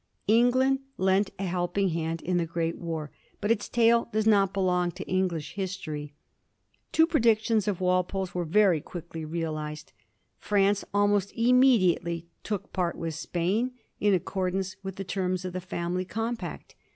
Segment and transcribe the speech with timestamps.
[0.25, 4.89] England lent a helping hand in the great war, but its tale does not belong
[4.89, 6.11] to English history.
[6.91, 9.93] Two pre dictions of Walpole's were very quickly realized.
[10.39, 16.03] France almost immediately took part with Spain, in accordance with the terms of the Family
[16.03, 16.73] Compact.